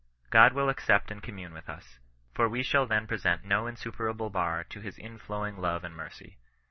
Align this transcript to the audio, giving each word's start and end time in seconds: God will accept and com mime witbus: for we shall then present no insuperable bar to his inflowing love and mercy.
God 0.31 0.53
will 0.53 0.67
accept 0.67 1.11
and 1.11 1.21
com 1.21 1.35
mime 1.35 1.53
witbus: 1.53 1.99
for 2.33 2.49
we 2.49 2.63
shall 2.63 2.87
then 2.87 3.05
present 3.05 3.45
no 3.45 3.67
insuperable 3.67 4.31
bar 4.31 4.63
to 4.63 4.81
his 4.81 4.97
inflowing 4.97 5.57
love 5.57 5.83
and 5.83 5.95
mercy. 5.95 6.39